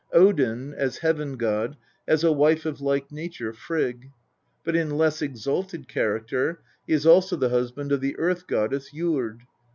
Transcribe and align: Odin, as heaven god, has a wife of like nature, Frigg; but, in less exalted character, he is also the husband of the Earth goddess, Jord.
Odin, 0.13 0.73
as 0.73 0.97
heaven 0.97 1.37
god, 1.37 1.77
has 2.07 2.23
a 2.23 2.31
wife 2.31 2.65
of 2.65 2.81
like 2.81 3.11
nature, 3.11 3.53
Frigg; 3.53 4.09
but, 4.63 4.75
in 4.75 4.89
less 4.97 5.21
exalted 5.21 5.87
character, 5.87 6.59
he 6.87 6.93
is 6.93 7.05
also 7.05 7.35
the 7.35 7.49
husband 7.49 7.91
of 7.91 8.01
the 8.01 8.17
Earth 8.17 8.47
goddess, 8.47 8.89
Jord. 8.91 9.43